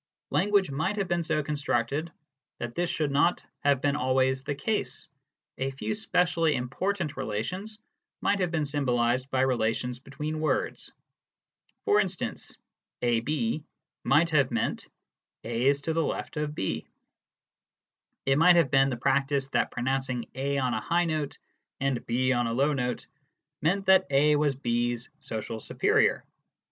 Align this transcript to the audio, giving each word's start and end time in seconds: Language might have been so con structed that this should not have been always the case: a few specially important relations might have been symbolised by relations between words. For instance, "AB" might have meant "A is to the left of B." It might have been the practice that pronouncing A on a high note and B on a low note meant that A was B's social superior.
Language 0.31 0.71
might 0.71 0.97
have 0.97 1.07
been 1.07 1.21
so 1.21 1.43
con 1.43 1.53
structed 1.53 2.09
that 2.57 2.73
this 2.73 2.89
should 2.89 3.11
not 3.11 3.45
have 3.59 3.81
been 3.81 3.95
always 3.95 4.43
the 4.43 4.55
case: 4.55 5.07
a 5.59 5.69
few 5.69 5.93
specially 5.93 6.55
important 6.55 7.15
relations 7.17 7.77
might 8.19 8.39
have 8.39 8.49
been 8.49 8.65
symbolised 8.65 9.29
by 9.29 9.41
relations 9.41 9.99
between 9.99 10.39
words. 10.39 10.91
For 11.85 11.99
instance, 11.99 12.57
"AB" 13.03 13.63
might 14.03 14.31
have 14.31 14.49
meant 14.49 14.87
"A 15.43 15.67
is 15.67 15.81
to 15.81 15.93
the 15.93 16.01
left 16.03 16.35
of 16.35 16.55
B." 16.55 16.87
It 18.25 18.39
might 18.39 18.55
have 18.55 18.71
been 18.71 18.89
the 18.89 18.97
practice 18.97 19.49
that 19.49 19.69
pronouncing 19.69 20.25
A 20.33 20.57
on 20.57 20.73
a 20.73 20.81
high 20.81 21.05
note 21.05 21.37
and 21.79 22.03
B 22.07 22.31
on 22.33 22.47
a 22.47 22.53
low 22.53 22.73
note 22.73 23.05
meant 23.61 23.85
that 23.85 24.07
A 24.09 24.35
was 24.35 24.55
B's 24.55 25.11
social 25.19 25.59
superior. 25.59 26.25